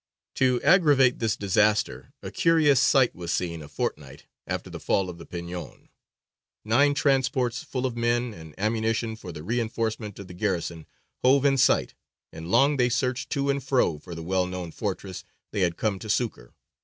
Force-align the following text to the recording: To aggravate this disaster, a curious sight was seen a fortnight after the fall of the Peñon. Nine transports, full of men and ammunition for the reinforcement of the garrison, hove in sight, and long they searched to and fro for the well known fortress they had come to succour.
To 0.37 0.59
aggravate 0.63 1.19
this 1.19 1.37
disaster, 1.37 2.11
a 2.23 2.31
curious 2.31 2.79
sight 2.79 3.13
was 3.13 3.31
seen 3.31 3.61
a 3.61 3.67
fortnight 3.67 4.25
after 4.47 4.67
the 4.67 4.79
fall 4.79 5.11
of 5.11 5.19
the 5.19 5.27
Peñon. 5.27 5.89
Nine 6.65 6.95
transports, 6.95 7.61
full 7.61 7.85
of 7.85 7.95
men 7.95 8.33
and 8.33 8.55
ammunition 8.59 9.15
for 9.15 9.31
the 9.31 9.43
reinforcement 9.43 10.17
of 10.17 10.27
the 10.27 10.33
garrison, 10.33 10.87
hove 11.21 11.45
in 11.45 11.55
sight, 11.55 11.93
and 12.33 12.49
long 12.49 12.77
they 12.77 12.89
searched 12.89 13.29
to 13.33 13.51
and 13.51 13.63
fro 13.63 13.99
for 13.99 14.15
the 14.15 14.23
well 14.23 14.47
known 14.47 14.71
fortress 14.71 15.23
they 15.51 15.61
had 15.61 15.77
come 15.77 15.99
to 15.99 16.09
succour. 16.09 16.55